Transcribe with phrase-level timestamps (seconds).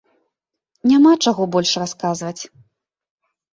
[0.91, 2.37] Няма чаго больш расказваць.